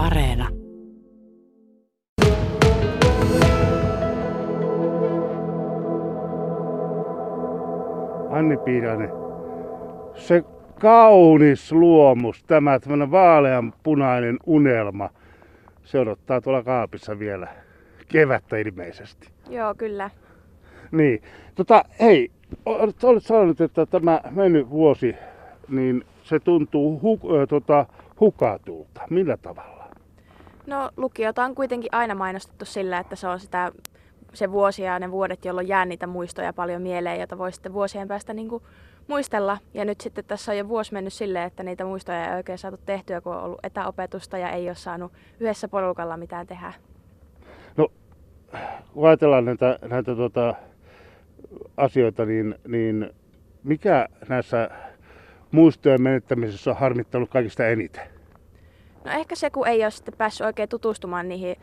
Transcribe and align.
Areena. 0.00 0.48
Anni 8.30 8.56
Piirainen, 8.56 9.10
se 10.14 10.44
kaunis 10.80 11.72
luomus, 11.72 12.44
tämä 12.44 12.78
tämmöinen 12.78 13.10
vaaleanpunainen 13.10 14.38
unelma, 14.46 15.10
se 15.84 15.98
odottaa 15.98 16.40
tuolla 16.40 16.62
kaapissa 16.62 17.18
vielä 17.18 17.48
kevättä 18.08 18.56
ilmeisesti. 18.56 19.28
Joo, 19.50 19.74
kyllä. 19.74 20.10
Niin, 20.90 21.22
tota, 21.54 21.84
hei, 22.00 22.30
olet 22.66 23.22
sanonut, 23.22 23.60
että 23.60 23.86
tämä 23.86 24.20
mennyt 24.30 24.70
vuosi, 24.70 25.14
niin 25.68 26.04
se 26.22 26.40
tuntuu 26.40 27.00
hu, 27.00 27.20
ö, 27.36 27.46
tota, 27.46 27.86
hukatulta. 28.20 29.00
Millä 29.10 29.36
tavalla? 29.36 29.79
No 30.70 30.90
lukiota 30.96 31.44
on 31.44 31.54
kuitenkin 31.54 31.94
aina 31.94 32.14
mainostettu 32.14 32.64
sillä, 32.64 32.98
että 32.98 33.16
se 33.16 33.28
on 33.28 33.40
sitä, 33.40 33.72
se 34.32 34.52
vuosi 34.52 34.82
ja 34.82 34.98
ne 34.98 35.10
vuodet, 35.10 35.44
jolloin 35.44 35.68
jää 35.68 35.84
niitä 35.84 36.06
muistoja 36.06 36.52
paljon 36.52 36.82
mieleen, 36.82 37.18
joita 37.18 37.38
voi 37.38 37.52
sitten 37.52 37.72
vuosien 37.72 38.08
päästä 38.08 38.34
niin 38.34 38.48
kuin 38.48 38.62
muistella. 39.08 39.58
Ja 39.74 39.84
nyt 39.84 40.00
sitten 40.00 40.24
tässä 40.24 40.52
on 40.52 40.58
jo 40.58 40.68
vuosi 40.68 40.92
mennyt 40.92 41.12
silleen, 41.12 41.46
että 41.46 41.62
niitä 41.62 41.84
muistoja 41.84 42.30
ei 42.30 42.36
oikein 42.36 42.58
saatu 42.58 42.78
tehtyä, 42.86 43.20
kun 43.20 43.34
on 43.34 43.42
ollut 43.42 43.58
etäopetusta 43.62 44.38
ja 44.38 44.50
ei 44.50 44.68
ole 44.68 44.74
saanut 44.74 45.12
yhdessä 45.40 45.68
porukalla 45.68 46.16
mitään 46.16 46.46
tehdä. 46.46 46.72
No, 47.76 47.88
kun 48.92 49.08
ajatellaan 49.08 49.44
näitä, 49.44 49.78
näitä 49.82 50.14
tota, 50.16 50.54
asioita, 51.76 52.24
niin, 52.24 52.54
niin 52.68 53.10
mikä 53.64 54.08
näissä 54.28 54.70
muistojen 55.50 56.02
menettämisessä 56.02 56.70
on 56.70 56.76
harmittanut 56.76 57.30
kaikista 57.30 57.66
eniten? 57.66 58.19
No 59.04 59.10
ehkä 59.10 59.34
se, 59.34 59.50
kun 59.50 59.68
ei 59.68 59.82
ole 59.82 59.90
sitten 59.90 60.14
päässyt 60.18 60.46
oikein 60.46 60.68
tutustumaan 60.68 61.28
niihin 61.28 61.56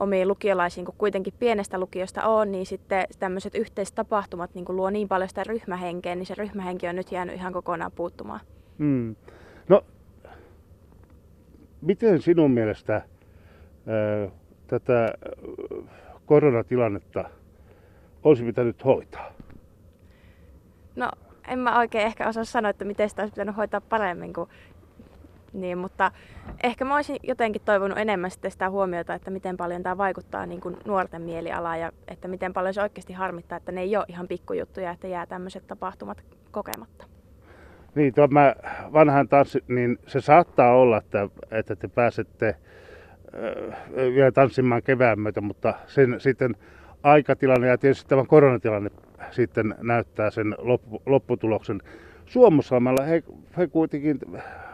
omiin 0.00 0.28
lukiolaisiin, 0.28 0.84
kun 0.84 0.94
kuitenkin 0.98 1.34
pienestä 1.38 1.78
lukiosta 1.78 2.22
on, 2.22 2.52
niin 2.52 2.66
sitten 2.66 3.06
tämmöiset 3.18 3.54
yhteiset 3.54 3.94
tapahtumat 3.94 4.54
niin 4.54 4.64
luo 4.68 4.90
niin 4.90 5.08
paljon 5.08 5.28
sitä 5.28 5.44
ryhmähenkeä, 5.44 6.14
niin 6.14 6.26
se 6.26 6.34
ryhmähenki 6.34 6.88
on 6.88 6.96
nyt 6.96 7.12
jäänyt 7.12 7.34
ihan 7.34 7.52
kokonaan 7.52 7.92
puuttumaan. 7.92 8.40
Hmm. 8.78 9.16
No, 9.68 9.84
miten 11.80 12.22
sinun 12.22 12.50
mielestä 12.50 12.92
ää, 12.92 13.02
tätä 14.66 15.12
koronatilannetta 16.26 17.24
olisi 18.24 18.44
pitänyt 18.44 18.84
hoitaa? 18.84 19.32
No, 20.96 21.10
en 21.48 21.58
mä 21.58 21.78
oikein 21.78 22.06
ehkä 22.06 22.28
osaa 22.28 22.44
sanoa, 22.44 22.70
että 22.70 22.84
miten 22.84 23.08
sitä 23.08 23.22
olisi 23.22 23.32
pitänyt 23.32 23.56
hoitaa 23.56 23.80
paremmin 23.80 24.32
kuin 24.32 24.50
niin, 25.52 25.78
mutta 25.78 26.10
ehkä 26.62 26.84
mä 26.84 26.94
olisin 26.94 27.16
jotenkin 27.22 27.62
toivonut 27.64 27.98
enemmän 27.98 28.30
sitä 28.30 28.70
huomiota, 28.70 29.14
että 29.14 29.30
miten 29.30 29.56
paljon 29.56 29.82
tämä 29.82 29.98
vaikuttaa 29.98 30.46
niin 30.46 30.60
kuin 30.60 30.76
nuorten 30.84 31.22
mielialaan 31.22 31.80
ja 31.80 31.92
että 32.08 32.28
miten 32.28 32.52
paljon 32.52 32.74
se 32.74 32.82
oikeasti 32.82 33.12
harmittaa, 33.12 33.56
että 33.56 33.72
ne 33.72 33.80
ei 33.80 33.96
ole 33.96 34.04
ihan 34.08 34.28
pikkujuttuja, 34.28 34.90
että 34.90 35.08
jää 35.08 35.26
tämmöiset 35.26 35.66
tapahtumat 35.66 36.24
kokematta. 36.50 37.06
Niin, 37.94 38.14
tämä 38.14 38.54
vanhan 38.92 39.28
tanssi, 39.28 39.64
niin 39.68 39.98
se 40.06 40.20
saattaa 40.20 40.74
olla, 40.74 40.98
että, 40.98 41.28
että 41.50 41.76
te 41.76 41.88
pääsette 41.88 42.48
äh, 42.48 42.54
vielä 43.96 44.32
tanssimaan 44.32 44.82
kevään 44.82 45.20
myötä, 45.20 45.40
mutta 45.40 45.74
sen 45.86 46.20
sitten 46.20 46.56
aikatilanne 47.02 47.68
ja 47.68 47.78
tietysti 47.78 48.08
tämä 48.08 48.24
koronatilanne 48.24 48.90
sitten 49.30 49.74
näyttää 49.82 50.30
sen 50.30 50.54
loppu, 50.58 51.02
lopputuloksen. 51.06 51.80
Suomussalmella 52.26 53.02
he, 53.02 53.22
he 53.56 53.66
kuitenkin 53.66 54.18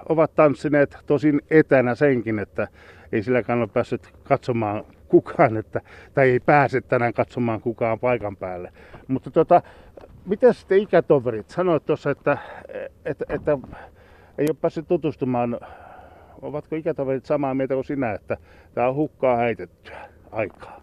ovat 0.08 0.34
tanssineet 0.34 0.96
tosin 1.06 1.40
etänä 1.50 1.94
senkin, 1.94 2.38
että 2.38 2.68
ei 3.12 3.22
sillä 3.22 3.42
kannata 3.42 3.72
päässyt 3.72 4.12
katsomaan 4.24 4.84
kukaan, 5.08 5.56
että, 5.56 5.80
tai 6.14 6.30
ei 6.30 6.40
pääse 6.40 6.80
tänään 6.80 7.12
katsomaan 7.12 7.60
kukaan 7.60 7.98
paikan 7.98 8.36
päälle. 8.36 8.72
Mutta 9.08 9.30
tota, 9.30 9.62
miten 10.26 10.54
sitten 10.54 10.78
ikätoverit? 10.78 11.50
Sanoit 11.50 11.86
tuossa, 11.86 12.10
että, 12.10 12.38
että, 13.04 13.24
että 13.28 13.58
ei 14.38 14.46
ole 14.50 14.56
päässyt 14.60 14.88
tutustumaan. 14.88 15.60
Ovatko 16.42 16.76
ikätoverit 16.76 17.24
samaa 17.24 17.54
mieltä 17.54 17.74
kuin 17.74 17.84
sinä, 17.84 18.12
että 18.12 18.36
tämä 18.74 18.88
on 18.88 18.94
hukkaa 18.94 19.36
heitettyä 19.36 20.08
aikaa? 20.30 20.80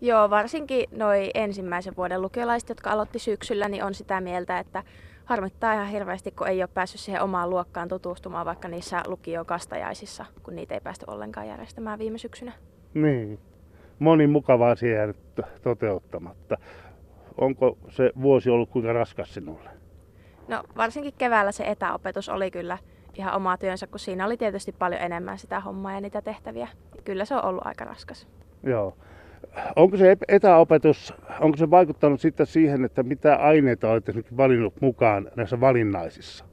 Joo, 0.00 0.30
varsinkin 0.30 0.88
noi 0.96 1.30
ensimmäisen 1.34 1.96
vuoden 1.96 2.22
lukiolaiset, 2.22 2.68
jotka 2.68 2.90
aloitti 2.90 3.18
syksyllä, 3.18 3.68
niin 3.68 3.84
on 3.84 3.94
sitä 3.94 4.20
mieltä, 4.20 4.58
että 4.58 4.82
harmittaa 5.24 5.74
ihan 5.74 5.86
hirveästi, 5.86 6.30
kun 6.30 6.48
ei 6.48 6.62
ole 6.62 6.70
päässyt 6.74 7.00
siihen 7.00 7.22
omaan 7.22 7.50
luokkaan 7.50 7.88
tutustumaan 7.88 8.46
vaikka 8.46 8.68
niissä 8.68 9.02
lukiokastajaisissa, 9.06 10.24
kun 10.42 10.56
niitä 10.56 10.74
ei 10.74 10.80
päästy 10.80 11.04
ollenkaan 11.08 11.48
järjestämään 11.48 11.98
viime 11.98 12.18
syksynä. 12.18 12.52
Niin, 12.94 13.38
moni 13.98 14.26
mukava 14.26 14.70
asia 14.70 14.94
jäänyt 14.94 15.16
toteuttamatta. 15.62 16.56
Onko 17.38 17.78
se 17.88 18.12
vuosi 18.22 18.50
ollut 18.50 18.70
kuinka 18.70 18.92
raskas 18.92 19.34
sinulle? 19.34 19.70
No 20.48 20.62
varsinkin 20.76 21.14
keväällä 21.18 21.52
se 21.52 21.64
etäopetus 21.64 22.28
oli 22.28 22.50
kyllä 22.50 22.78
ihan 23.14 23.34
oma 23.34 23.56
työnsä, 23.56 23.86
kun 23.86 24.00
siinä 24.00 24.26
oli 24.26 24.36
tietysti 24.36 24.72
paljon 24.72 25.00
enemmän 25.00 25.38
sitä 25.38 25.60
hommaa 25.60 25.92
ja 25.92 26.00
niitä 26.00 26.22
tehtäviä. 26.22 26.68
Kyllä 27.04 27.24
se 27.24 27.34
on 27.34 27.44
ollut 27.44 27.66
aika 27.66 27.84
raskas. 27.84 28.28
Joo 28.62 28.96
onko 29.76 29.96
se 29.96 30.16
etäopetus, 30.28 31.14
onko 31.40 31.56
se 31.56 31.70
vaikuttanut 31.70 32.20
sitten 32.20 32.46
siihen, 32.46 32.84
että 32.84 33.02
mitä 33.02 33.36
aineita 33.36 33.90
olet 33.90 34.08
esimerkiksi 34.08 34.36
valinnut 34.36 34.80
mukaan 34.80 35.30
näissä 35.36 35.60
valinnaisissa? 35.60 36.44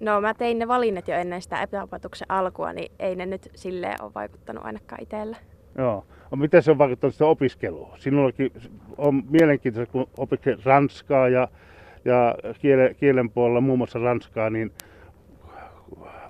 No 0.00 0.20
mä 0.20 0.34
tein 0.34 0.58
ne 0.58 0.68
valinnat 0.68 1.08
jo 1.08 1.14
ennen 1.14 1.42
sitä 1.42 1.62
etäopetuksen 1.62 2.30
alkua, 2.30 2.72
niin 2.72 2.92
ei 2.98 3.16
ne 3.16 3.26
nyt 3.26 3.50
silleen 3.54 4.02
ole 4.02 4.10
vaikuttanut 4.14 4.64
ainakaan 4.64 5.02
itselle. 5.02 5.36
Joo. 5.78 6.06
No, 6.30 6.36
miten 6.36 6.62
se 6.62 6.70
on 6.70 6.78
vaikuttanut 6.78 7.14
sitä 7.14 7.26
opiskeluun? 7.26 7.98
Sinullakin 7.98 8.52
on 8.98 9.22
mielenkiintoista, 9.30 9.92
kun 9.92 10.06
opiskelet 10.16 10.66
ranskaa 10.66 11.28
ja, 11.28 11.48
ja 12.04 12.34
kielen, 12.60 12.94
kielen 12.94 13.30
puolella 13.30 13.60
muun 13.60 13.78
muassa 13.78 13.98
ranskaa, 13.98 14.50
niin 14.50 14.72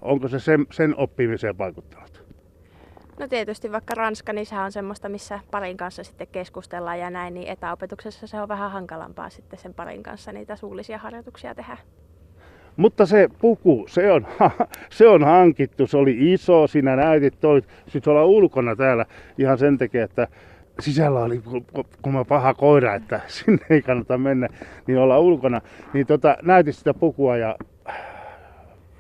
onko 0.03 0.28
se 0.28 0.38
sen, 0.38 0.66
sen 0.72 0.97
oppimiseen 0.97 1.59
vaikuttanut? 1.59 2.25
No 3.21 3.28
tietysti 3.28 3.72
vaikka 3.72 3.94
Ranska, 3.94 4.32
niin 4.32 4.47
sehän 4.47 4.65
on 4.65 4.72
semmoista, 4.72 5.09
missä 5.09 5.41
parin 5.50 5.77
kanssa 5.77 6.04
sitten 6.04 6.27
keskustellaan 6.32 6.99
ja 6.99 7.10
näin, 7.10 7.34
niin 7.34 7.49
etäopetuksessa 7.49 8.27
se 8.27 8.41
on 8.41 8.49
vähän 8.49 8.71
hankalampaa 8.71 9.31
sitten 9.31 9.59
sen 9.59 9.75
parin 9.75 10.03
kanssa 10.03 10.32
niitä 10.32 10.56
suullisia 10.56 10.99
harjoituksia 10.99 11.54
tehdä. 11.54 11.77
Mutta 12.77 13.06
se 13.06 13.28
puku, 13.41 13.84
se 13.88 14.12
on, 14.12 14.27
se 14.91 15.09
on 15.09 15.25
hankittu, 15.25 15.87
se 15.87 15.97
oli 15.97 16.32
iso, 16.32 16.66
sinä 16.66 16.97
näytit 16.97 17.41
toi, 17.41 17.62
sitten 17.88 18.10
olla 18.10 18.25
ulkona 18.25 18.77
täällä 18.77 19.06
ihan 19.38 19.59
sen 19.59 19.78
takia, 19.78 20.04
että 20.04 20.28
sisällä 20.81 21.21
oli 21.21 21.43
kun 22.03 22.12
mä 22.12 22.25
paha 22.25 22.54
koira, 22.54 22.94
että 22.94 23.21
sinne 23.27 23.66
ei 23.71 23.83
kannata 23.83 24.19
mennä, 24.19 24.48
niin 24.87 24.98
olla 24.98 25.19
ulkona. 25.19 25.60
Niin 25.93 26.06
tota, 26.06 26.37
näytit 26.43 26.77
sitä 26.77 26.94
pukua 26.94 27.37
ja 27.37 27.56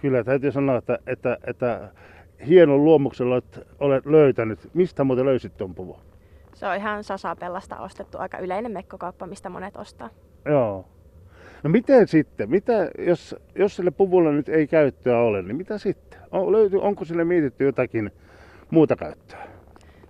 kyllä 0.02 0.24
täytyy 0.24 0.52
sanoa, 0.52 0.78
että, 0.78 0.98
että, 1.06 1.38
että 1.44 1.88
hienon 2.46 2.84
luomuksella 2.84 3.34
olet, 3.34 3.66
olet 3.80 4.06
löytänyt. 4.06 4.70
Mistä 4.74 5.04
muuten 5.04 5.24
löysit 5.26 5.56
tuon 5.56 5.74
puvun? 5.74 5.96
Se 6.54 6.66
on 6.66 6.76
ihan 6.76 7.04
Sasapellasta 7.04 7.78
ostettu, 7.78 8.18
aika 8.18 8.38
yleinen 8.38 8.72
mekkokauppa, 8.72 9.26
mistä 9.26 9.48
monet 9.48 9.76
ostaa. 9.76 10.10
Joo. 10.44 10.84
No 11.62 11.70
miten 11.70 12.08
sitten? 12.08 12.50
Mitä, 12.50 12.90
jos, 12.98 13.36
jos 13.54 13.76
sille 13.76 13.90
puvulle 13.90 14.32
nyt 14.32 14.48
ei 14.48 14.66
käyttöä 14.66 15.18
ole, 15.18 15.42
niin 15.42 15.56
mitä 15.56 15.78
sitten? 15.78 16.20
On, 16.30 16.52
löytyy, 16.52 16.80
onko 16.82 17.04
sille 17.04 17.24
mietitty 17.24 17.64
jotakin 17.64 18.10
muuta 18.70 18.96
käyttöä? 18.96 19.46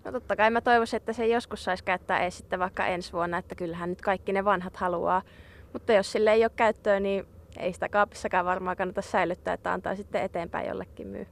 No 0.04 0.12
totta 0.12 0.37
kai 0.37 0.50
mä 0.50 0.60
toivoisin, 0.60 0.97
että 0.97 1.12
se 1.12 1.26
joskus 1.26 1.64
saisi 1.64 1.84
käyttää 1.84 2.20
ei 2.20 2.31
sitten 2.31 2.58
vaikka 2.58 2.87
ensi 2.87 3.12
vuonna, 3.12 3.38
että 3.38 3.54
kyllähän 3.54 3.91
nyt 3.91 4.00
kaikki 4.00 4.32
ne 4.32 4.44
vanhat 4.44 4.76
haluaa. 4.76 5.22
Mutta 5.72 5.93
jos 5.93 6.12
sille 6.12 6.32
ei 6.32 6.44
ole 6.44 6.50
käyttöä, 6.56 7.00
niin 7.00 7.26
ei 7.58 7.72
sitä 7.72 7.88
kaapissakaan 7.88 8.47
varmaan 8.47 8.76
kannata 8.76 9.03
säilyttää, 9.03 9.54
että 9.54 9.72
antaa 9.72 9.97
sitten 9.97 10.22
eteenpäin 10.22 10.69
jollekin 10.69 11.06
myy. 11.06 11.26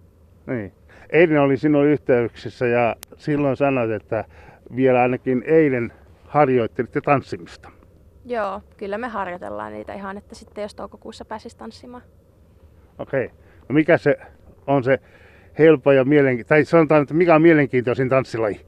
Niin. 0.46 0.72
Eilen 1.10 1.40
oli 1.40 1.56
sinun 1.56 1.86
yhteyksissä 1.86 2.66
ja 2.66 2.96
silloin 3.16 3.56
sanoit, 3.56 3.90
että 3.90 4.24
vielä 4.76 5.02
ainakin 5.02 5.42
eilen 5.46 5.92
harjoittelitte 6.24 7.00
tanssimista. 7.00 7.70
Joo, 8.24 8.60
kyllä 8.76 8.98
me 8.98 9.08
harjoitellaan 9.08 9.72
niitä 9.72 9.94
ihan, 9.94 10.18
että 10.18 10.34
sitten 10.34 10.62
jos 10.62 10.74
toukokuussa 10.74 11.24
pääsisi 11.24 11.56
tanssimaan. 11.56 12.02
Okei. 12.98 13.24
Okay. 13.24 13.36
No 13.68 13.72
mikä 13.72 13.98
se 13.98 14.16
on 14.66 14.84
se 14.84 15.00
helppo 15.58 15.92
ja 15.92 16.04
mielenkiintoinen, 16.04 16.64
tai 16.64 16.70
sanotaan, 16.70 17.02
että 17.02 17.14
mikä 17.14 17.34
on 17.34 17.42
mielenkiintoisin 17.42 18.08
tanssilaji? 18.08 18.66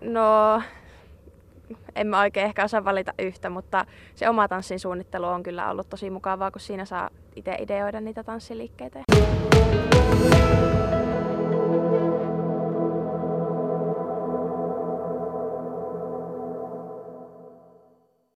No, 0.00 0.62
en 1.96 2.06
mä 2.06 2.20
oikein 2.20 2.46
ehkä 2.46 2.64
osaa 2.64 2.84
valita 2.84 3.12
yhtä, 3.18 3.50
mutta 3.50 3.84
se 4.14 4.28
oma 4.28 4.48
tanssin 4.48 4.80
suunnittelu 4.80 5.26
on 5.26 5.42
kyllä 5.42 5.70
ollut 5.70 5.88
tosi 5.88 6.10
mukavaa, 6.10 6.50
kun 6.50 6.60
siinä 6.60 6.84
saa 6.84 7.10
itse 7.36 7.56
ideoida 7.58 8.00
niitä 8.00 8.24
tanssiliikkeitä. 8.24 9.05
Thank 9.56 10.40
you. 10.40 10.45